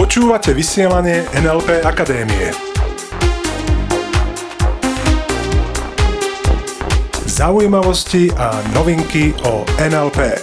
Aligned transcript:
Počúvate 0.00 0.56
vysielanie 0.56 1.28
NLP 1.36 1.84
Akadémie. 1.84 2.52
Zaujímavosti 7.28 8.32
a 8.32 8.64
novinky 8.72 9.36
o 9.44 9.64
NLP. 9.76 10.40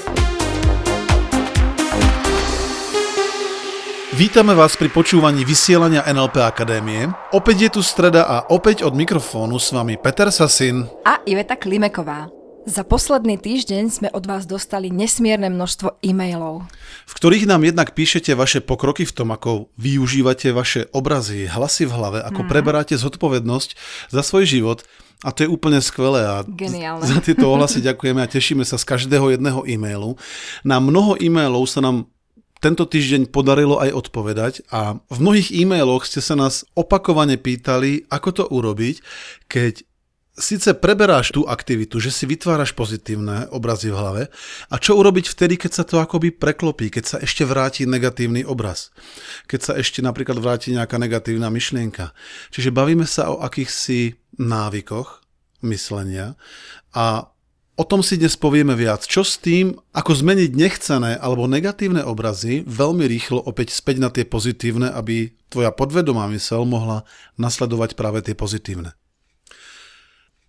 Vítame 4.13 4.51
vás 4.54 4.77
pri 4.77 4.93
počúvaní 4.93 5.47
vysielania 5.47 6.05
NLP 6.05 6.43
Akadémie. 6.43 7.09
Opäť 7.33 7.57
je 7.65 7.70
tu 7.77 7.81
streda 7.81 8.29
a 8.29 8.38
opäť 8.54 8.86
od 8.86 8.93
mikrofónu 8.93 9.57
s 9.57 9.73
vami 9.73 9.97
Peter 9.97 10.29
Sasin 10.29 10.86
a 11.01 11.23
Iveta 11.25 11.57
Klimeková. 11.57 12.39
Za 12.70 12.86
posledný 12.86 13.41
týždeň 13.41 13.83
sme 13.89 14.09
od 14.13 14.29
vás 14.29 14.45
dostali 14.45 14.93
nesmierne 14.93 15.49
množstvo 15.49 16.05
e-mailov. 16.05 16.69
V 17.09 17.13
ktorých 17.18 17.49
nám 17.49 17.65
jednak 17.65 17.97
píšete 17.97 18.37
vaše 18.37 18.61
pokroky 18.61 19.10
v 19.10 19.15
tom, 19.18 19.33
ako 19.33 19.73
využívate 19.82 20.54
vaše 20.54 20.86
obrazy, 20.93 21.50
hlasy 21.50 21.89
v 21.89 21.97
hlave, 21.97 22.19
ako 22.21 22.46
mm. 22.46 22.50
preberáte 22.54 22.93
zodpovednosť 22.93 23.74
za 24.13 24.21
svoj 24.21 24.46
život. 24.46 24.86
A 25.25 25.33
to 25.33 25.43
je 25.43 25.50
úplne 25.50 25.82
skvelé 25.82 26.21
a 26.21 26.46
Geniálne. 26.46 27.10
za 27.10 27.18
tieto 27.25 27.50
ohlasy 27.50 27.82
ďakujeme 27.82 28.21
a 28.21 28.29
tešíme 28.29 28.61
sa 28.61 28.77
z 28.77 28.86
každého 28.86 29.33
jedného 29.33 29.65
e-mailu. 29.65 30.21
Na 30.61 30.77
mnoho 30.77 31.18
e-mailov 31.18 31.65
sa 31.65 31.82
nám 31.82 32.05
tento 32.61 32.86
týždeň 32.86 33.33
podarilo 33.33 33.81
aj 33.81 33.97
odpovedať 33.97 34.53
a 34.69 35.02
v 35.09 35.17
mnohých 35.17 35.49
e-mailoch 35.58 36.05
ste 36.05 36.22
sa 36.22 36.38
nás 36.38 36.69
opakovane 36.77 37.41
pýtali, 37.41 38.05
ako 38.13 38.30
to 38.30 38.44
urobiť, 38.45 39.02
keď 39.49 39.89
síce 40.39 40.73
preberáš 40.73 41.36
tú 41.36 41.45
aktivitu, 41.45 42.00
že 42.00 42.09
si 42.09 42.25
vytváraš 42.25 42.72
pozitívne 42.73 43.52
obrazy 43.52 43.92
v 43.92 44.00
hlave 44.00 44.23
a 44.72 44.75
čo 44.80 44.95
urobiť 44.97 45.30
vtedy, 45.36 45.59
keď 45.59 45.72
sa 45.72 45.84
to 45.84 46.00
akoby 46.00 46.31
preklopí, 46.31 46.89
keď 46.89 47.03
sa 47.06 47.17
ešte 47.20 47.44
vráti 47.44 47.84
negatívny 47.86 48.47
obraz, 48.47 48.89
keď 49.45 49.59
sa 49.59 49.73
ešte 49.75 50.00
napríklad 50.00 50.39
vráti 50.39 50.72
nejaká 50.73 50.97
negatívna 50.97 51.52
myšlienka. 51.52 52.16
Čiže 52.50 52.73
bavíme 52.73 53.05
sa 53.05 53.30
o 53.30 53.44
akýchsi 53.44 54.17
návykoch 54.39 55.22
myslenia 55.61 56.39
a 56.95 57.30
O 57.80 57.88
tom 57.88 58.03
si 58.03 58.19
dnes 58.19 58.35
povieme 58.35 58.75
viac. 58.75 59.08
Čo 59.08 59.23
s 59.23 59.39
tým, 59.39 59.72
ako 59.95 60.11
zmeniť 60.11 60.52
nechcené 60.52 61.16
alebo 61.16 61.47
negatívne 61.47 62.03
obrazy 62.03 62.67
veľmi 62.67 63.08
rýchlo 63.08 63.39
opäť 63.39 63.72
späť 63.72 64.03
na 64.03 64.11
tie 64.11 64.28
pozitívne, 64.28 64.91
aby 64.91 65.31
tvoja 65.47 65.72
podvedomá 65.72 66.28
mysel 66.35 66.67
mohla 66.67 67.08
nasledovať 67.39 67.95
práve 67.95 68.19
tie 68.19 68.35
pozitívne. 68.35 69.00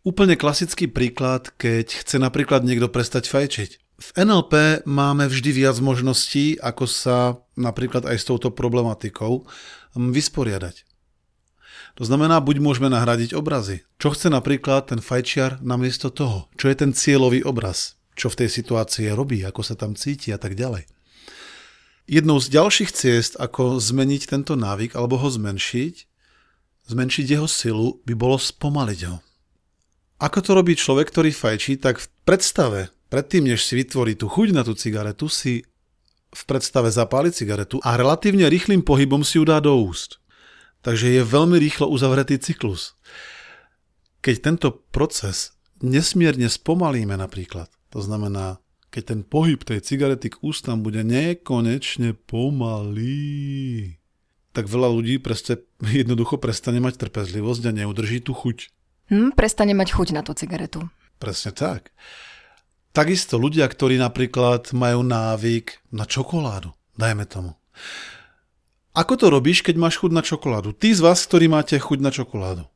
Úplne 0.00 0.40
klasický 0.40 0.88
príklad, 0.88 1.52
keď 1.60 2.00
chce 2.00 2.16
napríklad 2.16 2.64
niekto 2.64 2.88
prestať 2.88 3.28
fajčiť. 3.28 3.70
V 4.00 4.08
NLP 4.16 4.88
máme 4.88 5.28
vždy 5.28 5.52
viac 5.52 5.76
možností, 5.76 6.56
ako 6.56 6.88
sa 6.88 7.36
napríklad 7.52 8.08
aj 8.08 8.16
s 8.16 8.24
touto 8.24 8.48
problematikou 8.48 9.44
vysporiadať. 9.92 10.88
To 12.00 12.08
znamená, 12.08 12.40
buď 12.40 12.64
môžeme 12.64 12.88
nahradiť 12.88 13.36
obrazy. 13.36 13.84
Čo 14.00 14.16
chce 14.16 14.32
napríklad 14.32 14.88
ten 14.88 15.04
fajčiar 15.04 15.60
namiesto 15.60 16.08
toho? 16.08 16.48
Čo 16.56 16.72
je 16.72 16.76
ten 16.80 16.96
cieľový 16.96 17.44
obraz? 17.44 18.00
Čo 18.16 18.32
v 18.32 18.40
tej 18.40 18.48
situácii 18.56 19.12
robí? 19.12 19.44
Ako 19.44 19.60
sa 19.60 19.76
tam 19.76 19.92
cíti 19.92 20.32
a 20.32 20.40
tak 20.40 20.56
ďalej. 20.56 20.88
Jednou 22.08 22.40
z 22.40 22.48
ďalších 22.48 22.90
ciest, 22.96 23.36
ako 23.36 23.76
zmeniť 23.76 24.32
tento 24.32 24.56
návyk 24.56 24.96
alebo 24.96 25.20
ho 25.20 25.28
zmenšiť, 25.28 26.08
zmenšiť 26.88 27.26
jeho 27.36 27.44
silu, 27.44 28.00
by 28.08 28.16
bolo 28.16 28.40
spomaliť 28.40 29.00
ho. 29.12 29.20
Ako 30.20 30.44
to 30.44 30.52
robí 30.52 30.76
človek, 30.76 31.08
ktorý 31.08 31.32
fajčí, 31.32 31.80
tak 31.80 31.96
v 31.96 32.06
predstave, 32.28 32.92
predtým 33.08 33.48
než 33.48 33.64
si 33.64 33.72
vytvorí 33.72 34.12
tú 34.20 34.28
chuť 34.28 34.52
na 34.52 34.60
tú 34.60 34.76
cigaretu, 34.76 35.32
si 35.32 35.64
v 36.30 36.42
predstave 36.44 36.92
zapáli 36.92 37.32
cigaretu 37.32 37.80
a 37.80 37.96
relatívne 37.96 38.46
rýchlým 38.46 38.84
pohybom 38.84 39.24
si 39.24 39.40
ju 39.40 39.48
dá 39.48 39.58
do 39.58 39.74
úst. 39.80 40.20
Takže 40.84 41.08
je 41.08 41.22
veľmi 41.24 41.56
rýchlo 41.56 41.88
uzavretý 41.88 42.36
cyklus. 42.36 43.00
Keď 44.20 44.36
tento 44.44 44.68
proces 44.92 45.56
nesmierne 45.80 46.52
spomalíme 46.52 47.16
napríklad, 47.16 47.72
to 47.88 48.04
znamená, 48.04 48.60
keď 48.92 49.16
ten 49.16 49.20
pohyb 49.24 49.64
tej 49.64 49.80
cigarety 49.80 50.36
k 50.36 50.40
ústam 50.44 50.84
bude 50.84 51.00
nekonečne 51.00 52.12
pomalý, 52.28 53.96
tak 54.52 54.68
veľa 54.68 54.88
ľudí 54.92 55.16
preste, 55.16 55.64
jednoducho 56.04 56.36
prestane 56.36 56.78
mať 56.84 57.08
trpezlivosť 57.08 57.62
a 57.70 57.76
neudrží 57.82 58.20
tú 58.20 58.36
chuť. 58.36 58.68
Hm, 59.10 59.34
prestane 59.34 59.74
mať 59.74 59.90
chuť 59.90 60.08
na 60.14 60.22
tú 60.22 60.32
cigaretu. 60.38 60.86
Presne 61.18 61.50
tak. 61.50 61.90
Takisto 62.90 63.38
ľudia, 63.38 63.66
ktorí 63.66 63.98
napríklad 63.98 64.70
majú 64.74 65.06
návyk 65.06 65.94
na 65.94 66.06
čokoládu, 66.06 66.74
dajme 66.98 67.26
tomu. 67.26 67.54
Ako 68.90 69.14
to 69.14 69.30
robíš, 69.30 69.62
keď 69.62 69.78
máš 69.78 70.02
chuť 70.02 70.10
na 70.10 70.22
čokoládu? 70.22 70.74
Tí 70.74 70.90
z 70.90 70.98
vás, 70.98 71.22
ktorí 71.22 71.46
máte 71.46 71.78
chuť 71.78 71.98
na 72.02 72.10
čokoládu. 72.10 72.66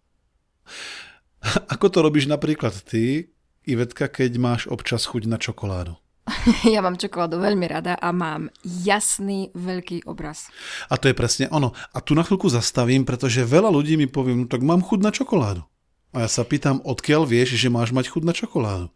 Ako 1.74 1.90
to 1.90 1.98
robíš 2.06 2.30
napríklad 2.30 2.74
ty, 2.86 3.34
Ivetka, 3.64 4.12
keď 4.12 4.36
máš 4.36 4.62
občas 4.68 5.08
chuť 5.08 5.24
na 5.24 5.40
čokoládu? 5.40 5.96
Ja 6.74 6.84
mám 6.84 7.00
čokoládu 7.00 7.40
veľmi 7.40 7.66
rada 7.68 7.96
a 7.96 8.12
mám 8.12 8.52
jasný 8.62 9.50
veľký 9.56 10.04
obraz. 10.08 10.48
A 10.88 11.00
to 11.00 11.08
je 11.08 11.16
presne 11.16 11.48
ono. 11.48 11.72
A 11.92 11.98
tu 12.04 12.12
na 12.12 12.22
chvíľku 12.24 12.48
zastavím, 12.52 13.08
pretože 13.08 13.44
veľa 13.44 13.72
ľudí 13.72 13.96
mi 13.96 14.08
povie, 14.08 14.36
no 14.36 14.44
tak 14.46 14.60
mám 14.60 14.84
chuť 14.84 15.00
na 15.00 15.10
čokoládu. 15.12 15.64
A 16.14 16.24
ja 16.24 16.28
sa 16.30 16.46
pýtam, 16.46 16.78
odkiaľ 16.86 17.26
vieš, 17.26 17.58
že 17.58 17.66
máš 17.66 17.90
mať 17.90 18.14
chuť 18.14 18.22
na 18.22 18.30
čokoládu? 18.30 18.86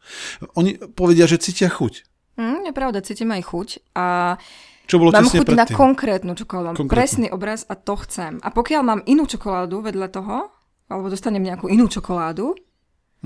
Oni 0.54 0.78
povedia, 0.94 1.26
že 1.26 1.42
cítia 1.42 1.66
chuť. 1.66 2.06
Mm, 2.38 2.70
je 2.70 2.72
pravda, 2.72 3.02
cítim 3.02 3.34
aj 3.34 3.42
chuť 3.42 3.68
a 3.98 4.38
čo 4.86 4.96
bolo 5.02 5.10
mám 5.10 5.26
chuť 5.26 5.42
predtým? 5.44 5.58
na 5.58 5.66
konkrétnu 5.66 6.32
čokoládu, 6.38 6.78
mám 6.78 6.88
presný 6.88 7.28
obraz 7.28 7.66
a 7.66 7.74
to 7.74 7.98
chcem. 8.06 8.38
A 8.40 8.54
pokiaľ 8.54 8.82
mám 8.86 9.00
inú 9.04 9.26
čokoládu 9.26 9.82
vedľa 9.82 10.08
toho, 10.14 10.48
alebo 10.88 11.10
dostanem 11.12 11.42
nejakú 11.42 11.68
inú 11.68 11.90
čokoládu, 11.90 12.56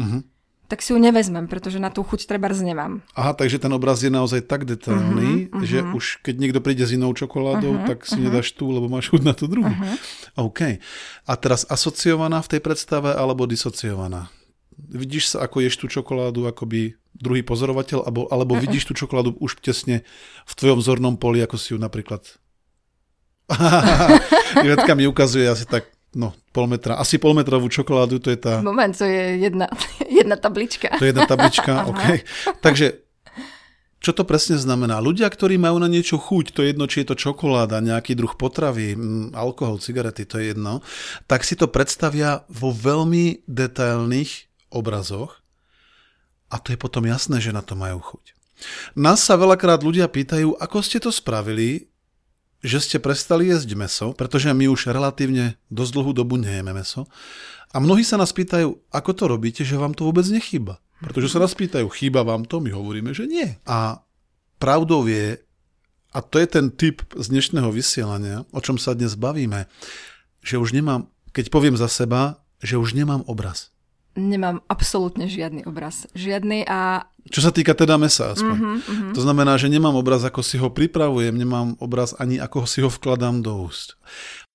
uh-huh. 0.00 0.20
Tak 0.72 0.80
si 0.80 0.96
ju 0.96 0.98
nevezmem, 0.98 1.52
pretože 1.52 1.76
na 1.76 1.92
tú 1.92 2.00
chuť 2.00 2.24
treba 2.24 2.48
nemám. 2.48 3.04
Aha, 3.12 3.36
takže 3.36 3.60
ten 3.60 3.68
obraz 3.76 4.00
je 4.00 4.08
naozaj 4.08 4.48
tak 4.48 4.64
detailný, 4.64 5.52
uh-huh, 5.52 5.60
uh-huh. 5.60 5.68
že 5.68 5.84
už 5.84 6.24
keď 6.24 6.34
niekto 6.40 6.64
príde 6.64 6.88
s 6.88 6.96
inou 6.96 7.12
čokoládou, 7.12 7.76
uh-huh, 7.76 7.88
tak 7.92 8.08
si 8.08 8.16
uh-huh. 8.16 8.32
nedáš 8.32 8.56
tú, 8.56 8.72
lebo 8.72 8.88
máš 8.88 9.12
chuť 9.12 9.20
na 9.20 9.36
tú 9.36 9.52
druhú. 9.52 9.68
Uh-huh. 9.68 10.48
OK. 10.48 10.80
A 11.28 11.32
teraz 11.36 11.68
asociovaná 11.68 12.40
v 12.40 12.56
tej 12.56 12.60
predstave 12.64 13.12
alebo 13.12 13.44
disociovaná? 13.44 14.32
Vidíš 14.72 15.36
sa, 15.36 15.44
ako 15.44 15.60
ješ 15.60 15.76
tú 15.76 15.92
čokoládu, 15.92 16.48
akoby 16.48 16.96
druhý 17.12 17.44
pozorovateľ, 17.44 18.08
alebo, 18.08 18.24
alebo 18.32 18.56
vidíš 18.56 18.88
tú 18.88 18.96
čokoládu 18.96 19.36
už 19.44 19.60
tesne 19.60 20.08
v 20.48 20.52
tvojom 20.56 20.80
zornom 20.80 21.20
poli, 21.20 21.44
ako 21.44 21.60
si 21.60 21.76
ju 21.76 21.78
napríklad... 21.78 22.24
Ivetka 24.64 24.96
mi 24.96 25.04
ukazuje 25.04 25.44
asi 25.44 25.68
tak 25.68 25.91
no, 26.12 26.36
pol 26.52 26.68
metra, 26.68 27.00
asi 27.00 27.16
polmetrovú 27.16 27.68
čokoládu, 27.72 28.20
to 28.20 28.28
je 28.28 28.38
tá... 28.38 28.60
Moment, 28.60 28.92
to 28.92 29.08
je 29.08 29.40
jedna, 29.40 29.68
jedna 30.20 30.36
tablička. 30.36 30.92
To 30.96 31.04
je 31.04 31.10
jedna 31.12 31.24
tablička, 31.24 31.72
OK. 31.90 32.04
Takže 32.60 33.02
čo 34.02 34.10
to 34.10 34.26
presne 34.26 34.58
znamená? 34.58 34.98
Ľudia, 34.98 35.30
ktorí 35.30 35.62
majú 35.62 35.78
na 35.78 35.86
niečo 35.86 36.18
chuť, 36.18 36.50
to 36.50 36.66
je 36.66 36.74
jedno, 36.74 36.90
či 36.90 37.06
je 37.06 37.14
to 37.14 37.16
čokoláda, 37.16 37.78
nejaký 37.78 38.18
druh 38.18 38.34
potravy, 38.34 38.98
alkohol, 39.30 39.78
cigarety, 39.78 40.26
to 40.26 40.42
je 40.42 40.52
jedno, 40.52 40.82
tak 41.30 41.46
si 41.46 41.54
to 41.54 41.70
predstavia 41.70 42.42
vo 42.50 42.74
veľmi 42.74 43.46
detailných 43.46 44.50
obrazoch 44.74 45.38
a 46.50 46.58
to 46.58 46.74
je 46.74 46.78
potom 46.82 47.06
jasné, 47.06 47.38
že 47.38 47.54
na 47.54 47.62
to 47.62 47.78
majú 47.78 48.02
chuť. 48.02 48.34
Nás 48.98 49.22
sa 49.22 49.38
veľakrát 49.38 49.80
ľudia 49.86 50.10
pýtajú, 50.10 50.58
ako 50.58 50.78
ste 50.82 50.98
to 50.98 51.14
spravili, 51.14 51.91
že 52.62 52.78
ste 52.78 52.98
prestali 53.02 53.50
jesť 53.50 53.74
meso, 53.74 54.06
pretože 54.14 54.46
my 54.54 54.70
už 54.70 54.94
relatívne 54.94 55.58
dosť 55.68 55.92
dlhú 55.98 56.12
dobu 56.14 56.38
nejeme 56.38 56.70
meso. 56.70 57.10
A 57.74 57.82
mnohí 57.82 58.06
sa 58.06 58.14
nás 58.14 58.30
pýtajú, 58.30 58.78
ako 58.94 59.10
to 59.12 59.24
robíte, 59.26 59.62
že 59.66 59.74
vám 59.74 59.98
to 59.98 60.06
vôbec 60.06 60.22
nechýba. 60.30 60.78
Pretože 61.02 61.34
sa 61.34 61.42
nás 61.42 61.52
pýtajú, 61.58 61.90
chýba 61.90 62.22
vám 62.22 62.46
to? 62.46 62.62
My 62.62 62.70
hovoríme, 62.70 63.10
že 63.10 63.26
nie. 63.26 63.58
A 63.66 64.06
pravdou 64.62 65.10
je, 65.10 65.42
a 66.14 66.18
to 66.22 66.38
je 66.38 66.46
ten 66.46 66.70
typ 66.70 67.02
z 67.18 67.26
dnešného 67.34 67.74
vysielania, 67.74 68.46
o 68.54 68.60
čom 68.62 68.78
sa 68.78 68.94
dnes 68.94 69.18
bavíme, 69.18 69.66
že 70.46 70.62
už 70.62 70.70
nemám, 70.70 71.10
keď 71.34 71.50
poviem 71.50 71.74
za 71.74 71.90
seba, 71.90 72.38
že 72.62 72.78
už 72.78 72.94
nemám 72.94 73.26
obraz 73.26 73.74
nemám 74.18 74.60
absolútne 74.68 75.28
žiadny 75.28 75.64
obraz. 75.64 76.06
Žiadny 76.12 76.68
a... 76.68 77.08
Čo 77.30 77.40
sa 77.48 77.54
týka 77.54 77.72
teda 77.72 77.96
mesa 77.96 78.34
aspoň. 78.34 78.56
Uh-huh, 78.58 78.76
uh-huh. 78.82 79.12
To 79.14 79.20
znamená, 79.22 79.54
že 79.56 79.70
nemám 79.70 79.94
obraz, 79.94 80.26
ako 80.26 80.42
si 80.42 80.58
ho 80.58 80.68
pripravujem, 80.68 81.32
nemám 81.32 81.78
obraz 81.78 82.12
ani 82.18 82.36
ako 82.36 82.66
si 82.66 82.82
ho 82.82 82.90
vkladám 82.90 83.40
do 83.40 83.62
úst. 83.62 83.94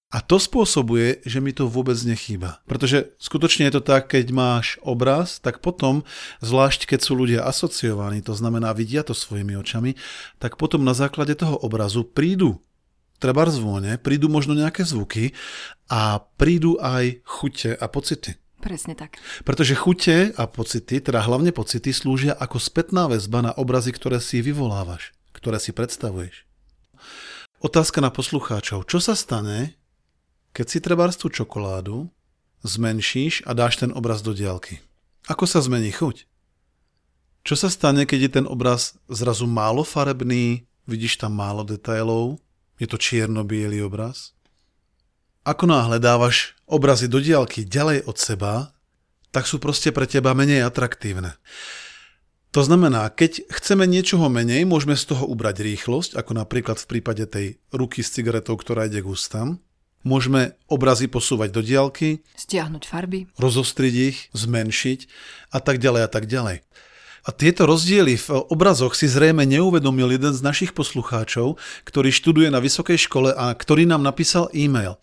A 0.07 0.23
to 0.23 0.39
spôsobuje, 0.39 1.19
že 1.27 1.43
mi 1.43 1.51
to 1.51 1.67
vôbec 1.67 1.99
nechýba. 2.07 2.63
Pretože 2.63 3.11
skutočne 3.19 3.67
je 3.67 3.75
to 3.75 3.83
tak, 3.83 4.07
keď 4.07 4.31
máš 4.31 4.79
obraz, 4.79 5.43
tak 5.43 5.59
potom, 5.59 6.07
zvlášť 6.39 6.87
keď 6.87 6.99
sú 7.03 7.11
ľudia 7.19 7.43
asociovaní, 7.43 8.23
to 8.23 8.31
znamená 8.31 8.71
vidia 8.71 9.03
to 9.03 9.11
svojimi 9.11 9.59
očami, 9.59 9.99
tak 10.39 10.55
potom 10.55 10.87
na 10.87 10.95
základe 10.95 11.35
toho 11.35 11.59
obrazu 11.59 12.07
prídu 12.07 12.63
treba 13.19 13.43
zvone, 13.51 13.99
prídu 13.99 14.31
možno 14.31 14.55
nejaké 14.55 14.87
zvuky 14.87 15.35
a 15.91 16.23
prídu 16.39 16.79
aj 16.79 17.19
chute 17.27 17.75
a 17.75 17.85
pocity. 17.91 18.39
Presne 18.67 18.99
tak. 18.99 19.15
Pretože 19.47 19.79
chute 19.79 20.35
a 20.35 20.43
pocity, 20.43 20.99
teda 20.99 21.23
hlavne 21.23 21.55
pocity, 21.55 21.95
slúžia 21.95 22.35
ako 22.35 22.59
spätná 22.59 23.07
väzba 23.07 23.39
na 23.39 23.55
obrazy, 23.55 23.95
ktoré 23.95 24.19
si 24.19 24.43
vyvolávaš, 24.43 25.15
ktoré 25.31 25.55
si 25.55 25.71
predstavuješ. 25.71 26.43
Otázka 27.63 28.03
na 28.03 28.11
poslucháčov. 28.11 28.83
Čo 28.83 28.99
sa 28.99 29.15
stane, 29.15 29.79
keď 30.51 30.65
si 30.67 30.83
trebárs 30.83 31.15
tú 31.15 31.31
čokoládu 31.31 32.11
zmenšíš 32.67 33.47
a 33.47 33.55
dáš 33.55 33.79
ten 33.79 33.95
obraz 33.95 34.19
do 34.19 34.35
diálky? 34.35 34.83
Ako 35.31 35.47
sa 35.47 35.63
zmení 35.63 35.95
chuť? 35.95 36.27
Čo 37.47 37.55
sa 37.55 37.71
stane, 37.71 38.03
keď 38.03 38.19
je 38.19 38.31
ten 38.35 38.45
obraz 38.51 38.99
zrazu 39.07 39.47
málo 39.47 39.87
farebný, 39.87 40.67
vidíš 40.83 41.23
tam 41.23 41.39
málo 41.39 41.63
detailov, 41.63 42.35
je 42.75 42.85
to 42.91 42.99
čierno-biely 42.99 43.79
obraz? 43.79 44.35
Ako 45.47 45.63
náhle 45.63 46.03
dávaš 46.03 46.59
obrazy 46.67 47.07
do 47.07 47.23
diálky 47.23 47.63
ďalej 47.63 48.03
od 48.03 48.19
seba, 48.19 48.75
tak 49.31 49.47
sú 49.47 49.63
proste 49.63 49.95
pre 49.95 50.03
teba 50.03 50.35
menej 50.35 50.67
atraktívne. 50.67 51.39
To 52.51 52.67
znamená, 52.67 53.07
keď 53.07 53.47
chceme 53.55 53.87
niečoho 53.87 54.27
menej, 54.27 54.67
môžeme 54.67 54.99
z 54.99 55.15
toho 55.15 55.23
ubrať 55.23 55.63
rýchlosť, 55.63 56.19
ako 56.19 56.31
napríklad 56.35 56.75
v 56.83 56.89
prípade 56.91 57.23
tej 57.31 57.63
ruky 57.71 58.03
s 58.03 58.11
cigaretou, 58.11 58.59
ktorá 58.59 58.91
ide 58.91 58.99
k 58.99 59.07
ústam. 59.07 59.63
Môžeme 60.03 60.59
obrazy 60.67 61.07
posúvať 61.07 61.55
do 61.55 61.63
diálky, 61.63 62.27
stiahnuť 62.35 62.83
farby, 62.83 63.31
rozostriť 63.39 63.93
ich, 63.95 64.27
zmenšiť 64.35 64.99
a 65.55 65.63
tak 65.63 65.79
ďalej 65.79 66.01
a 66.03 66.09
tak 66.11 66.27
ďalej. 66.27 66.59
A 67.27 67.35
tieto 67.35 67.67
rozdiely 67.67 68.15
v 68.15 68.27
obrazoch 68.47 68.95
si 68.95 69.03
zrejme 69.11 69.43
neuvedomil 69.43 70.15
jeden 70.15 70.31
z 70.31 70.39
našich 70.39 70.71
poslucháčov, 70.71 71.59
ktorý 71.83 72.07
študuje 72.07 72.47
na 72.47 72.63
vysokej 72.63 72.95
škole 72.95 73.35
a 73.35 73.51
ktorý 73.51 73.83
nám 73.83 73.99
napísal 73.99 74.47
e-mail. 74.55 74.95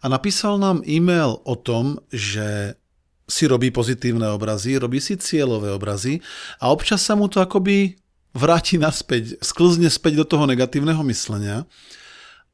A 0.00 0.08
napísal 0.08 0.56
nám 0.56 0.80
e-mail 0.88 1.36
o 1.44 1.52
tom, 1.52 2.00
že 2.08 2.80
si 3.28 3.44
robí 3.44 3.68
pozitívne 3.68 4.32
obrazy, 4.32 4.80
robí 4.80 5.04
si 5.04 5.20
cieľové 5.20 5.74
obrazy 5.74 6.24
a 6.62 6.72
občas 6.72 7.04
sa 7.04 7.12
mu 7.12 7.28
to 7.28 7.44
akoby 7.44 8.00
vráti 8.32 8.80
naspäť, 8.80 9.36
sklzne 9.44 9.92
späť 9.92 10.22
do 10.22 10.24
toho 10.24 10.48
negatívneho 10.48 11.04
myslenia. 11.12 11.68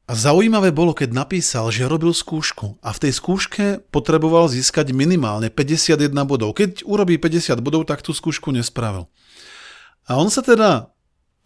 A 0.03 0.19
zaujímavé 0.19 0.75
bolo, 0.75 0.91
keď 0.91 1.15
napísal, 1.15 1.71
že 1.71 1.87
robil 1.87 2.11
skúšku 2.11 2.75
a 2.83 2.91
v 2.91 3.01
tej 3.07 3.13
skúške 3.15 3.65
potreboval 3.87 4.51
získať 4.51 4.91
minimálne 4.91 5.47
51 5.47 6.11
bodov. 6.27 6.59
Keď 6.59 6.83
urobí 6.83 7.15
50 7.15 7.63
bodov, 7.63 7.87
tak 7.87 8.03
tú 8.03 8.11
skúšku 8.11 8.51
nespravil. 8.51 9.07
A 10.03 10.19
on 10.19 10.27
sa 10.27 10.43
teda 10.43 10.91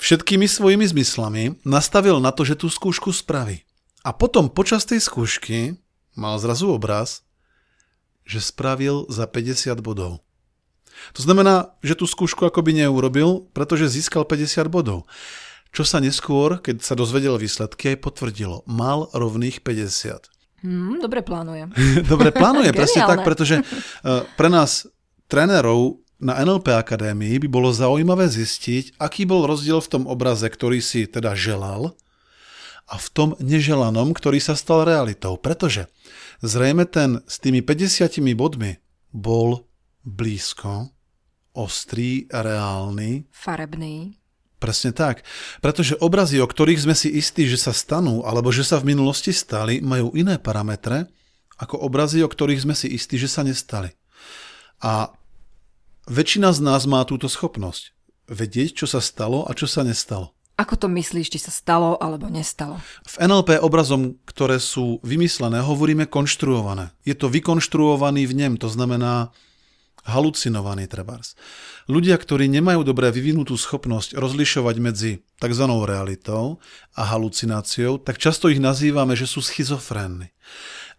všetkými 0.01 0.50
svojimi 0.50 0.89
zmyslami 0.89 1.62
nastavil 1.62 2.18
na 2.18 2.33
to, 2.33 2.42
že 2.50 2.57
tú 2.57 2.65
skúšku 2.65 3.13
spraví. 3.13 3.62
A 4.01 4.09
potom 4.09 4.50
počas 4.50 4.89
tej 4.89 5.06
skúšky 5.06 5.77
mal 6.18 6.42
zrazu 6.42 6.74
obraz, 6.74 7.21
že 8.25 8.42
spravil 8.42 9.06
za 9.06 9.30
50 9.30 9.77
bodov. 9.86 10.25
To 11.13 11.21
znamená, 11.21 11.77
že 11.86 11.94
tú 11.94 12.10
skúšku 12.10 12.42
akoby 12.50 12.81
neurobil, 12.81 13.45
pretože 13.53 13.94
získal 13.94 14.25
50 14.25 14.65
bodov. 14.65 15.06
Čo 15.71 15.83
sa 15.83 15.97
neskôr, 16.03 16.59
keď 16.59 16.83
sa 16.83 16.93
dozvedel 16.93 17.37
výsledky, 17.37 17.95
aj 17.95 18.03
potvrdilo. 18.03 18.63
Mal 18.67 19.07
rovných 19.11 19.61
50. 19.61 20.63
Hmm, 20.65 20.97
dobre 20.97 21.21
plánuje. 21.21 21.69
dobre 22.11 22.33
plánuje, 22.33 22.73
presne 22.73 23.05
tak, 23.05 23.21
pretože 23.21 23.61
uh, 23.61 24.25
pre 24.39 24.49
nás 24.49 24.89
trénerov 25.29 26.01
na 26.17 26.41
NLP 26.41 26.73
Akadémii 26.73 27.37
by 27.45 27.47
bolo 27.47 27.69
zaujímavé 27.69 28.25
zistiť, 28.25 28.97
aký 28.97 29.29
bol 29.29 29.45
rozdiel 29.45 29.77
v 29.85 29.91
tom 29.91 30.03
obraze, 30.09 30.49
ktorý 30.49 30.81
si 30.81 31.05
teda 31.05 31.37
želal 31.37 31.93
a 32.89 32.95
v 32.97 33.07
tom 33.13 33.29
neželanom, 33.37 34.17
ktorý 34.17 34.41
sa 34.41 34.57
stal 34.57 34.81
realitou. 34.87 35.37
Pretože 35.37 35.85
Zrejme 36.37 36.85
ten 36.85 37.25
s 37.25 37.41
tými 37.41 37.65
50 37.65 38.21
bodmi 38.37 38.77
bol 39.09 39.65
blízko, 40.05 40.93
ostrý, 41.57 42.29
reálny. 42.29 43.25
Farebný. 43.33 44.16
Presne 44.57 44.89
tak. 44.89 45.21
Pretože 45.62 46.01
obrazy, 46.01 46.42
o 46.42 46.50
ktorých 46.50 46.89
sme 46.89 46.95
si 46.98 47.13
istí, 47.13 47.45
že 47.45 47.62
sa 47.62 47.69
stanú, 47.69 48.25
alebo 48.25 48.50
že 48.50 48.65
sa 48.65 48.81
v 48.81 48.89
minulosti 48.94 49.30
stali, 49.30 49.86
majú 49.86 50.09
iné 50.18 50.42
parametre, 50.42 51.06
ako 51.62 51.77
obrazy, 51.86 52.25
o 52.25 52.30
ktorých 52.30 52.65
sme 52.65 52.74
si 52.74 52.89
istí, 52.89 53.21
že 53.21 53.30
sa 53.30 53.45
nestali. 53.45 53.94
A 54.81 55.13
väčšina 56.09 56.54
z 56.54 56.59
nás 56.65 56.89
má 56.89 57.06
túto 57.06 57.30
schopnosť. 57.30 57.94
Vedieť, 58.27 58.83
čo 58.83 58.86
sa 58.89 59.01
stalo 59.01 59.45
a 59.45 59.54
čo 59.54 59.69
sa 59.69 59.86
nestalo. 59.86 60.33
Ako 60.57 60.74
to 60.74 60.89
myslíš, 60.89 61.30
či 61.30 61.38
sa 61.38 61.53
stalo 61.53 62.01
alebo 62.01 62.33
nestalo? 62.33 62.81
V 63.06 63.15
NLP 63.21 63.62
obrazom, 63.62 64.18
ktoré 64.25 64.57
sú 64.57 64.98
vymyslené, 65.06 65.62
hovoríme 65.62 66.10
konštruované. 66.10 66.98
Je 67.06 67.13
to 67.13 67.30
vykonštruovaný 67.30 68.25
v 68.25 68.33
nem, 68.33 68.53
to 68.57 68.65
znamená 68.65 69.30
halucinovaný 70.07 70.88
trebárs. 70.88 71.36
Ľudia, 71.92 72.15
ktorí 72.15 72.48
nemajú 72.48 72.88
dobre 72.88 73.12
vyvinutú 73.12 73.59
schopnosť 73.59 74.15
rozlišovať 74.15 74.75
medzi 74.80 75.12
tzv. 75.38 75.65
realitou 75.86 76.63
a 76.95 77.04
halucináciou, 77.12 78.00
tak 78.00 78.18
často 78.18 78.48
ich 78.48 78.63
nazývame, 78.63 79.13
že 79.13 79.27
sú 79.27 79.44
schizofrénni. 79.44 80.31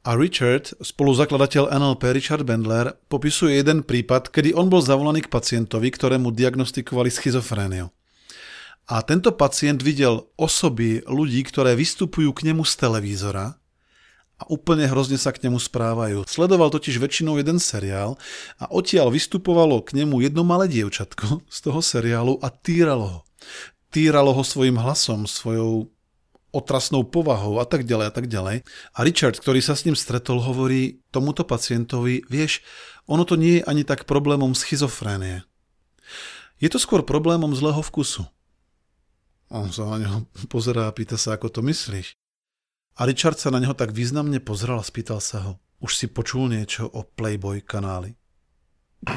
A 0.06 0.14
Richard, 0.14 0.72
spoluzakladateľ 0.78 1.75
NLP 1.75 2.14
Richard 2.14 2.46
Bendler, 2.46 2.94
popisuje 3.10 3.58
jeden 3.58 3.82
prípad, 3.82 4.31
kedy 4.31 4.55
on 4.55 4.70
bol 4.70 4.78
zavolaný 4.78 5.26
k 5.26 5.32
pacientovi, 5.32 5.90
ktorému 5.90 6.31
diagnostikovali 6.31 7.11
schizofréniu. 7.11 7.90
A 8.88 9.04
tento 9.04 9.37
pacient 9.37 9.84
videl 9.84 10.25
osoby 10.40 11.04
ľudí, 11.04 11.44
ktoré 11.44 11.76
vystupujú 11.76 12.32
k 12.32 12.49
nemu 12.49 12.64
z 12.64 12.72
televízora 12.81 13.61
a 14.38 14.46
úplne 14.46 14.87
hrozne 14.87 15.19
sa 15.19 15.35
k 15.35 15.43
nemu 15.46 15.58
správajú. 15.58 16.23
Sledoval 16.31 16.70
totiž 16.70 17.02
väčšinou 17.02 17.43
jeden 17.43 17.58
seriál 17.58 18.14
a 18.62 18.70
odtiaľ 18.70 19.11
vystupovalo 19.11 19.82
k 19.82 19.99
nemu 19.99 20.23
jedno 20.23 20.46
malé 20.46 20.70
dievčatko 20.70 21.43
z 21.50 21.58
toho 21.58 21.82
seriálu 21.82 22.38
a 22.38 22.49
týralo 22.49 23.06
ho. 23.06 23.20
Týralo 23.90 24.31
ho 24.31 24.43
svojim 24.46 24.79
hlasom, 24.79 25.26
svojou 25.26 25.90
otrasnou 26.55 27.05
povahou 27.05 27.61
a 27.61 27.67
tak 27.69 27.85
ďalej 27.85 28.06
a 28.08 28.12
tak 28.14 28.26
ďalej. 28.31 28.64
A 28.94 28.99
Richard, 29.05 29.37
ktorý 29.37 29.61
sa 29.61 29.76
s 29.76 29.85
ním 29.85 29.99
stretol, 29.99 30.40
hovorí 30.40 31.02
tomuto 31.12 31.44
pacientovi, 31.44 32.25
vieš, 32.31 32.64
ono 33.05 33.25
to 33.26 33.37
nie 33.37 33.61
je 33.61 33.67
ani 33.67 33.82
tak 33.85 34.08
problémom 34.08 34.56
schizofrénie. 34.56 35.44
Je 36.58 36.69
to 36.70 36.81
skôr 36.81 37.05
problémom 37.05 37.52
zlého 37.55 37.81
vkusu. 37.85 38.26
On 39.49 39.73
sa 39.73 39.88
na 39.88 39.96
neho 40.05 40.19
pozerá 40.52 40.88
a 40.88 40.94
pýta 40.94 41.17
sa, 41.17 41.37
ako 41.37 41.49
to 41.49 41.61
myslíš. 41.64 42.12
A 42.98 43.06
Richard 43.06 43.38
sa 43.38 43.54
na 43.54 43.62
neho 43.62 43.78
tak 43.78 43.94
významne 43.94 44.42
pozrel 44.42 44.78
a 44.78 44.84
spýtal 44.84 45.22
sa 45.22 45.38
ho, 45.46 45.52
už 45.78 45.94
si 45.94 46.06
počul 46.10 46.50
niečo 46.50 46.90
o 46.90 47.06
Playboy 47.06 47.62
kanáli? 47.62 48.18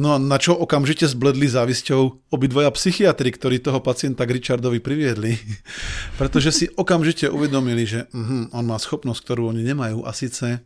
no 0.00 0.14
a 0.14 0.18
na 0.22 0.38
čo 0.38 0.54
okamžite 0.54 1.10
zbledli 1.10 1.50
závisťou 1.50 2.30
obidvoja 2.30 2.70
psychiatri, 2.70 3.34
ktorí 3.34 3.58
toho 3.58 3.82
pacienta 3.82 4.22
k 4.22 4.38
Richardovi 4.38 4.78
priviedli. 4.78 5.34
Pretože 6.22 6.54
si 6.54 6.70
okamžite 6.70 7.26
uvedomili, 7.26 7.82
že 7.82 8.06
uh, 8.14 8.46
on 8.54 8.64
má 8.70 8.78
schopnosť, 8.78 9.18
ktorú 9.26 9.50
oni 9.50 9.66
nemajú 9.66 10.06
a 10.06 10.14
síce, 10.14 10.62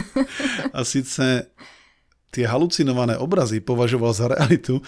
a 0.76 0.80
síce 0.88 1.52
tie 2.32 2.44
halucinované 2.48 3.20
obrazy 3.20 3.60
považoval 3.60 4.12
za 4.16 4.32
realitu, 4.32 4.80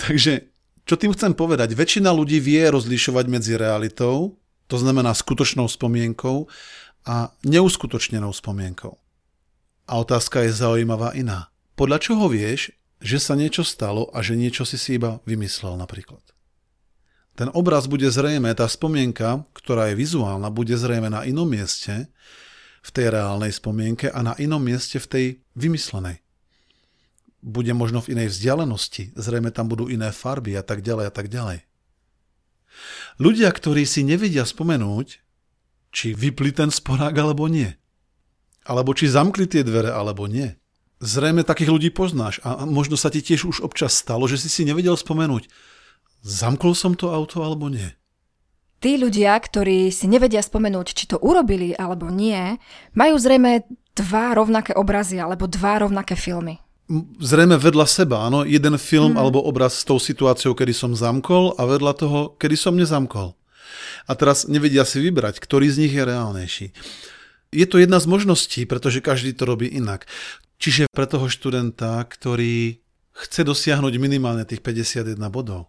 Takže 0.00 0.40
čo 0.88 0.96
tým 0.96 1.12
chcem 1.12 1.36
povedať? 1.36 1.76
Väčšina 1.76 2.08
ľudí 2.08 2.40
vie 2.40 2.64
rozlišovať 2.64 3.24
medzi 3.28 3.60
realitou, 3.60 4.40
to 4.72 4.80
znamená 4.80 5.12
skutočnou 5.12 5.68
spomienkou, 5.68 6.48
a 7.08 7.32
neuskutočnenou 7.44 8.32
spomienkou. 8.32 8.96
A 9.88 9.92
otázka 10.00 10.44
je 10.44 10.52
zaujímavá 10.52 11.16
iná. 11.16 11.48
Podľa 11.76 11.98
čoho 12.00 12.28
vieš, 12.28 12.72
že 13.00 13.16
sa 13.16 13.32
niečo 13.32 13.64
stalo 13.64 14.12
a 14.12 14.20
že 14.20 14.36
niečo 14.36 14.68
si 14.68 14.76
si 14.76 15.00
iba 15.00 15.24
vymyslel 15.24 15.76
napríklad? 15.80 16.20
Ten 17.32 17.48
obraz 17.54 17.88
bude 17.88 18.10
zrejme, 18.10 18.50
tá 18.52 18.66
spomienka, 18.68 19.46
ktorá 19.54 19.88
je 19.88 20.00
vizuálna, 20.00 20.52
bude 20.52 20.74
zrejme 20.74 21.08
na 21.08 21.22
inom 21.24 21.46
mieste, 21.46 22.10
v 22.82 22.90
tej 22.90 23.06
reálnej 23.12 23.52
spomienke 23.52 24.08
a 24.08 24.20
na 24.24 24.34
inom 24.40 24.62
mieste 24.62 24.96
v 24.96 25.06
tej 25.06 25.26
vymyslenej 25.58 26.27
bude 27.42 27.70
možno 27.70 28.02
v 28.02 28.18
inej 28.18 28.34
vzdialenosti, 28.34 29.14
zrejme 29.14 29.54
tam 29.54 29.70
budú 29.70 29.86
iné 29.86 30.10
farby 30.10 30.58
a 30.58 30.64
tak 30.66 30.82
ďalej 30.82 31.06
a 31.06 31.12
tak 31.14 31.30
ďalej. 31.30 31.62
Ľudia, 33.18 33.50
ktorí 33.50 33.82
si 33.86 34.06
nevedia 34.06 34.46
spomenúť, 34.46 35.22
či 35.90 36.06
vypli 36.14 36.54
ten 36.54 36.70
sporák 36.70 37.14
alebo 37.14 37.46
nie, 37.50 37.74
alebo 38.66 38.94
či 38.94 39.10
zamkli 39.10 39.48
tie 39.48 39.64
dvere 39.64 39.90
alebo 39.90 40.28
nie. 40.28 40.54
Zrejme 40.98 41.46
takých 41.46 41.70
ľudí 41.70 41.90
poznáš 41.94 42.42
a 42.42 42.66
možno 42.66 42.98
sa 42.98 43.06
ti 43.06 43.22
tiež 43.22 43.46
už 43.46 43.56
občas 43.62 43.94
stalo, 43.94 44.26
že 44.26 44.34
si 44.34 44.50
si 44.50 44.62
nevedel 44.66 44.98
spomenúť, 44.98 45.46
zamkol 46.26 46.74
som 46.74 46.98
to 46.98 47.14
auto 47.14 47.46
alebo 47.46 47.70
nie. 47.70 47.94
Tí 48.78 48.94
ľudia, 48.94 49.34
ktorí 49.34 49.90
si 49.90 50.06
nevedia 50.06 50.42
spomenúť, 50.42 50.86
či 50.94 51.10
to 51.10 51.18
urobili 51.18 51.74
alebo 51.74 52.10
nie, 52.10 52.58
majú 52.94 53.18
zrejme 53.18 53.66
dva 53.94 54.38
rovnaké 54.38 54.74
obrazy 54.74 55.18
alebo 55.18 55.50
dva 55.50 55.82
rovnaké 55.82 56.14
filmy 56.14 56.62
zrejme 57.20 57.60
vedľa 57.60 57.84
seba, 57.84 58.24
áno, 58.24 58.48
jeden 58.48 58.80
film 58.80 59.14
mm. 59.14 59.20
alebo 59.20 59.44
obraz 59.44 59.80
s 59.80 59.84
tou 59.84 60.00
situáciou, 60.00 60.56
kedy 60.56 60.72
som 60.72 60.92
zamkol 60.96 61.52
a 61.60 61.68
vedľa 61.68 61.92
toho, 61.94 62.20
kedy 62.40 62.56
som 62.56 62.74
nezamkol. 62.74 63.36
A 64.08 64.12
teraz 64.16 64.48
nevedia 64.48 64.88
si 64.88 65.04
vybrať, 65.04 65.36
ktorý 65.36 65.68
z 65.68 65.84
nich 65.84 65.92
je 65.92 66.02
reálnejší. 66.08 66.66
Je 67.52 67.66
to 67.68 67.80
jedna 67.80 68.00
z 68.00 68.08
možností, 68.08 68.64
pretože 68.64 69.04
každý 69.04 69.36
to 69.36 69.44
robí 69.44 69.68
inak. 69.68 70.08
Čiže 70.56 70.88
pre 70.88 71.04
toho 71.04 71.28
študenta, 71.28 72.00
ktorý 72.08 72.80
chce 73.12 73.44
dosiahnuť 73.44 73.94
minimálne 74.00 74.48
tých 74.48 74.64
51 74.64 75.16
bodov, 75.28 75.68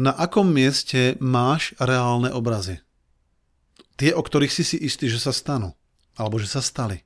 Na 0.00 0.14
akom 0.16 0.48
mieste 0.48 1.18
máš 1.20 1.76
reálne 1.76 2.32
obrazy? 2.32 2.80
Tie, 4.00 4.16
o 4.16 4.22
ktorých 4.24 4.54
si 4.54 4.64
si 4.64 4.76
istý, 4.80 5.12
že 5.12 5.20
sa 5.20 5.34
stanú. 5.34 5.76
Alebo 6.16 6.40
že 6.40 6.48
sa 6.48 6.64
stali. 6.64 7.04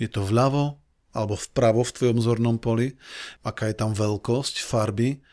Je 0.00 0.08
to 0.08 0.24
vľavo 0.24 0.80
alebo 1.16 1.40
vpravo 1.40 1.80
v 1.80 1.94
tvojom 1.96 2.18
zornom 2.20 2.60
poli? 2.60 2.92
Aká 3.40 3.72
je 3.72 3.76
tam 3.80 3.96
veľkosť, 3.96 4.60
farby? 4.60 5.24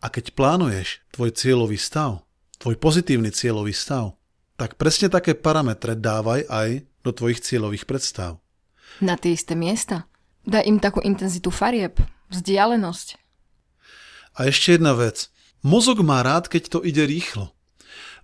A 0.00 0.06
keď 0.08 0.32
plánuješ 0.32 1.02
tvoj 1.10 1.34
cieľový 1.34 1.76
stav, 1.76 2.22
tvoj 2.62 2.78
pozitívny 2.78 3.34
cieľový 3.34 3.74
stav, 3.74 4.14
tak 4.54 4.78
presne 4.78 5.10
také 5.10 5.34
parametre 5.34 5.98
dávaj 5.98 6.46
aj 6.46 6.68
do 7.02 7.10
tvojich 7.10 7.42
cieľových 7.42 7.84
predstav. 7.90 8.38
Na 9.02 9.16
tie 9.18 9.34
isté 9.34 9.58
miesta. 9.58 10.06
Daj 10.44 10.64
im 10.68 10.78
takú 10.80 11.04
intenzitu 11.04 11.52
farieb, 11.52 12.00
vzdialenosť. 12.32 13.16
A 14.40 14.48
ešte 14.48 14.78
jedna 14.78 14.96
vec. 14.96 15.28
Mozog 15.60 16.00
má 16.00 16.24
rád, 16.24 16.48
keď 16.48 16.62
to 16.72 16.78
ide 16.80 17.04
rýchlo. 17.04 17.52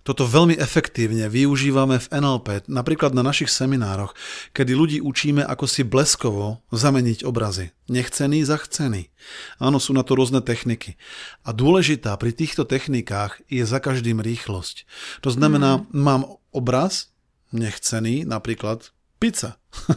Toto 0.07 0.23
veľmi 0.23 0.55
efektívne 0.55 1.27
využívame 1.27 1.99
v 1.99 2.07
NLP, 2.07 2.71
napríklad 2.71 3.11
na 3.11 3.27
našich 3.27 3.51
seminároch, 3.51 4.15
kedy 4.55 4.71
ľudí 4.71 4.97
učíme, 5.03 5.43
ako 5.43 5.67
si 5.67 5.83
bleskovo 5.83 6.63
zameniť 6.71 7.27
obrazy. 7.27 7.75
Nechcený 7.91 8.47
za 8.47 8.55
chcený. 8.55 9.11
Áno, 9.59 9.83
sú 9.83 9.91
na 9.91 10.07
to 10.07 10.15
rôzne 10.15 10.39
techniky. 10.39 10.95
A 11.43 11.51
dôležitá 11.51 12.15
pri 12.15 12.31
týchto 12.31 12.63
technikách 12.63 13.43
je 13.51 13.67
za 13.67 13.83
každým 13.83 14.23
rýchlosť. 14.23 14.87
To 15.27 15.29
znamená, 15.35 15.83
mm. 15.83 15.91
mám 15.91 16.39
obraz, 16.55 17.11
nechcený, 17.51 18.23
napríklad 18.23 18.95
pizza. 19.19 19.59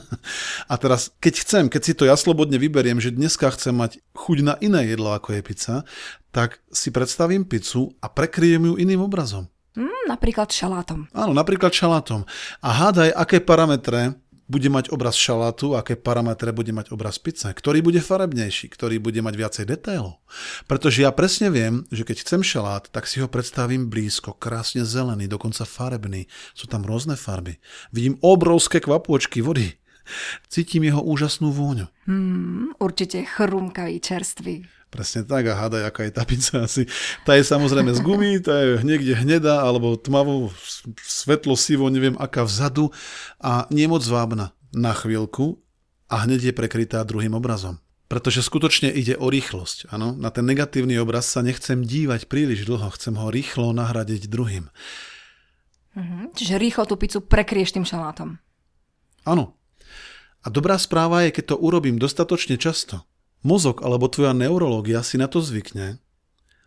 a 0.71 0.75
teraz, 0.75 1.15
keď 1.23 1.35
chcem, 1.39 1.65
keď 1.71 1.83
si 1.87 1.95
to 1.95 2.03
ja 2.03 2.19
slobodne 2.19 2.59
vyberiem, 2.59 2.99
že 2.99 3.15
dneska 3.15 3.47
chcem 3.55 3.79
mať 3.79 4.03
chuť 4.19 4.39
na 4.43 4.55
iné 4.59 4.91
jedlo, 4.91 5.15
ako 5.15 5.39
je 5.39 5.47
pizza, 5.47 5.77
tak 6.35 6.59
si 6.75 6.91
predstavím 6.91 7.47
pizzu 7.47 7.95
a 8.03 8.11
prekryjem 8.11 8.75
ju 8.75 8.75
iným 8.75 9.07
obrazom. 9.07 9.47
Mm, 9.79 10.11
napríklad 10.11 10.51
šalátom. 10.51 11.07
Áno, 11.15 11.33
napríklad 11.35 11.71
šalátom. 11.71 12.27
A 12.59 12.69
hádaj, 12.75 13.15
aké 13.15 13.39
parametre 13.39 14.19
bude 14.51 14.67
mať 14.67 14.91
obraz 14.91 15.15
šalátu, 15.15 15.79
aké 15.79 15.95
parametre 15.95 16.51
bude 16.51 16.75
mať 16.75 16.91
obraz 16.91 17.23
pizze, 17.23 17.47
ktorý 17.47 17.87
bude 17.87 18.03
farebnejší, 18.03 18.67
ktorý 18.75 18.99
bude 18.99 19.23
mať 19.23 19.35
viacej 19.39 19.65
detailov. 19.71 20.19
Pretože 20.67 21.07
ja 21.07 21.15
presne 21.15 21.55
viem, 21.55 21.87
že 21.95 22.03
keď 22.03 22.27
chcem 22.27 22.43
šalát, 22.43 22.91
tak 22.91 23.07
si 23.07 23.23
ho 23.23 23.31
predstavím 23.31 23.87
blízko, 23.87 24.35
krásne 24.35 24.83
zelený, 24.83 25.31
dokonca 25.31 25.63
farebný. 25.63 26.27
Sú 26.59 26.67
tam 26.67 26.83
rôzne 26.83 27.15
farby. 27.15 27.63
Vidím 27.95 28.19
obrovské 28.27 28.83
kvapôčky 28.83 29.39
vody. 29.39 29.79
Cítim 30.51 30.83
jeho 30.83 30.99
úžasnú 30.99 31.55
vôňu. 31.55 31.87
Hmm, 32.11 32.75
určite 32.83 33.23
chrumkavý, 33.23 34.03
čerstvý. 34.03 34.67
Presne 34.91 35.23
tak 35.23 35.47
a 35.47 35.55
hádaj, 35.55 35.87
aká 35.87 36.03
je 36.03 36.13
tá 36.13 36.27
pizza 36.27 36.67
asi. 36.67 36.83
Tá 37.23 37.39
je 37.39 37.47
samozrejme 37.47 37.95
z 37.95 38.01
gumy, 38.03 38.43
tá 38.43 38.59
je 38.59 38.83
niekde 38.83 39.15
hnedá 39.15 39.63
alebo 39.63 39.95
tmavo, 39.95 40.51
svetlo, 40.99 41.55
sivo, 41.55 41.87
neviem 41.87 42.19
aká 42.19 42.43
vzadu 42.43 42.91
a 43.39 43.71
nie 43.71 43.87
moc 43.87 44.03
vábna 44.03 44.51
na 44.75 44.91
chvíľku 44.91 45.63
a 46.11 46.27
hneď 46.27 46.51
je 46.51 46.59
prekrytá 46.59 47.07
druhým 47.07 47.39
obrazom. 47.39 47.79
Pretože 48.11 48.43
skutočne 48.43 48.91
ide 48.91 49.15
o 49.15 49.31
rýchlosť. 49.31 49.95
Ano? 49.95 50.11
Na 50.19 50.35
ten 50.35 50.43
negatívny 50.43 50.99
obraz 50.99 51.31
sa 51.31 51.47
nechcem 51.47 51.87
dívať 51.87 52.27
príliš 52.27 52.67
dlho, 52.67 52.91
chcem 52.91 53.15
ho 53.15 53.31
rýchlo 53.31 53.71
nahradiť 53.71 54.27
druhým. 54.27 54.67
Mhm. 55.95 56.35
Čiže 56.35 56.59
rýchlo 56.59 56.91
tú 56.91 56.99
pizzu 56.99 57.23
prekrieš 57.23 57.79
tým 57.79 57.87
šalátom. 57.87 58.43
Áno. 59.23 59.55
A 60.41 60.49
dobrá 60.49 60.75
správa 60.81 61.23
je, 61.29 61.37
keď 61.37 61.55
to 61.55 61.57
urobím 61.63 62.01
dostatočne 62.01 62.59
často. 62.59 63.07
Mozog 63.41 63.81
alebo 63.81 64.09
tvoja 64.09 64.37
neurológia 64.37 65.01
si 65.01 65.17
na 65.17 65.27
to 65.27 65.41
zvykne, 65.41 65.97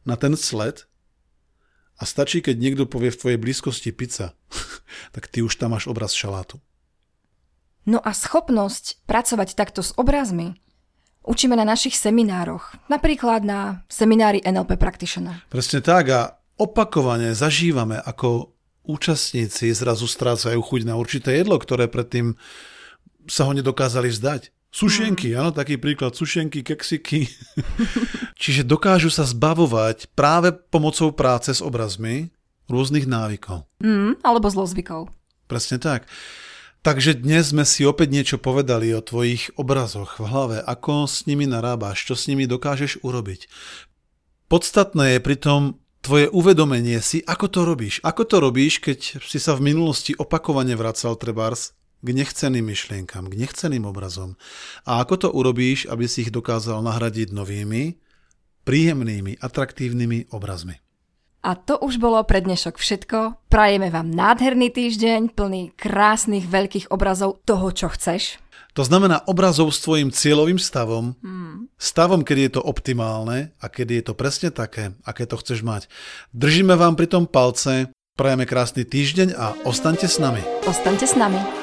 na 0.04 0.16
ten 0.18 0.34
sled 0.34 0.90
a 1.98 2.04
stačí, 2.04 2.42
keď 2.42 2.56
niekto 2.58 2.84
povie 2.90 3.14
v 3.14 3.20
tvojej 3.20 3.40
blízkosti 3.40 3.94
pizza, 3.94 4.34
tak 5.16 5.30
ty 5.30 5.46
už 5.46 5.56
tam 5.62 5.78
máš 5.78 5.86
obraz 5.86 6.18
šalátu. 6.18 6.58
No 7.84 8.00
a 8.00 8.16
schopnosť 8.16 9.04
pracovať 9.06 9.60
takto 9.60 9.84
s 9.84 9.92
obrazmi 10.00 10.56
učíme 11.24 11.56
na 11.56 11.68
našich 11.68 11.96
seminároch, 12.00 12.76
napríklad 12.88 13.44
na 13.44 13.84
seminári 13.92 14.40
NLP 14.44 14.80
Practitioner. 14.80 15.44
Presne 15.52 15.84
tak 15.84 16.06
a 16.12 16.40
opakovane 16.60 17.36
zažívame, 17.36 18.00
ako 18.00 18.56
účastníci 18.84 19.72
zrazu 19.72 20.08
strácajú 20.08 20.60
chuť 20.60 20.82
na 20.84 21.00
určité 21.00 21.40
jedlo, 21.40 21.56
ktoré 21.56 21.88
predtým 21.88 22.36
sa 23.28 23.48
ho 23.48 23.56
nedokázali 23.56 24.12
vzdať. 24.12 24.52
Sušenky, 24.74 25.32
mm. 25.32 25.38
áno, 25.38 25.50
taký 25.54 25.78
príklad, 25.78 26.18
sušenky, 26.18 26.66
keksiky. 26.66 27.30
Čiže 28.42 28.66
dokážu 28.66 29.14
sa 29.14 29.22
zbavovať 29.22 30.10
práve 30.18 30.50
pomocou 30.50 31.14
práce 31.14 31.54
s 31.54 31.62
obrazmi 31.62 32.34
rôznych 32.66 33.06
návykov. 33.06 33.70
Mm, 33.86 34.18
alebo 34.26 34.50
zlozvykov. 34.50 35.14
Presne 35.46 35.78
tak. 35.78 36.10
Takže 36.82 37.22
dnes 37.22 37.54
sme 37.54 37.64
si 37.70 37.86
opäť 37.86 38.12
niečo 38.12 38.38
povedali 38.42 38.92
o 38.92 39.06
tvojich 39.06 39.54
obrazoch 39.56 40.18
v 40.18 40.28
hlave, 40.28 40.58
ako 40.66 41.06
s 41.06 41.30
nimi 41.30 41.46
narábaš, 41.46 42.10
čo 42.10 42.18
s 42.18 42.26
nimi 42.26 42.50
dokážeš 42.50 43.06
urobiť. 43.06 43.48
Podstatné 44.50 45.16
je 45.16 45.20
pritom 45.24 45.62
tvoje 46.04 46.28
uvedomenie 46.34 47.00
si, 47.00 47.22
ako 47.24 47.46
to 47.48 47.62
robíš. 47.64 48.02
Ako 48.04 48.28
to 48.28 48.42
robíš, 48.42 48.84
keď 48.84 49.22
si 49.22 49.38
sa 49.40 49.56
v 49.56 49.72
minulosti 49.72 50.18
opakovane 50.18 50.76
vracal 50.76 51.16
trebárs 51.16 51.78
k 52.04 52.08
nechceným 52.12 52.68
myšlienkam, 52.68 53.32
k 53.32 53.40
nechceným 53.40 53.88
obrazom. 53.88 54.36
A 54.84 55.00
ako 55.00 55.16
to 55.16 55.30
urobíš, 55.32 55.88
aby 55.88 56.06
si 56.06 56.28
ich 56.28 56.36
dokázal 56.36 56.84
nahradiť 56.84 57.32
novými, 57.32 57.96
príjemnými, 58.68 59.40
atraktívnymi 59.40 60.36
obrazmi. 60.36 60.84
A 61.44 61.60
to 61.60 61.76
už 61.76 62.00
bolo 62.00 62.24
pre 62.24 62.40
dnešok 62.40 62.80
všetko. 62.80 63.52
Prajeme 63.52 63.92
vám 63.92 64.08
nádherný 64.08 64.72
týždeň, 64.72 65.36
plný 65.36 65.76
krásnych 65.76 66.48
veľkých 66.48 66.88
obrazov 66.88 67.44
toho, 67.44 67.68
čo 67.76 67.92
chceš. 67.92 68.40
To 68.74 68.82
znamená 68.82 69.22
obrazov 69.30 69.70
s 69.70 69.84
tvojim 69.86 70.10
cieľovým 70.10 70.58
stavom, 70.58 71.14
hmm. 71.22 71.70
stavom, 71.78 72.26
kedy 72.26 72.50
je 72.50 72.52
to 72.58 72.62
optimálne 72.64 73.54
a 73.62 73.66
kedy 73.70 74.02
je 74.02 74.04
to 74.10 74.14
presne 74.18 74.50
také, 74.50 74.98
aké 75.06 75.30
to 75.30 75.38
chceš 75.38 75.62
mať. 75.62 75.86
Držíme 76.34 76.74
vám 76.74 76.98
pri 76.98 77.06
tom 77.06 77.30
palce, 77.30 77.94
prajeme 78.18 78.50
krásny 78.50 78.82
týždeň 78.82 79.38
a 79.38 79.54
ostaňte 79.68 80.10
s 80.10 80.18
nami. 80.18 80.42
Ostaňte 80.66 81.06
s 81.06 81.14
nami. 81.14 81.63